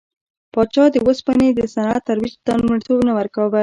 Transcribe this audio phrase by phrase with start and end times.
[0.53, 3.59] پاچا د اوسپنې د صنعت ترویج ته لومړیتوب نه ورکاوه.